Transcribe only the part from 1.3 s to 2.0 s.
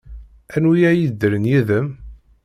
yid-m?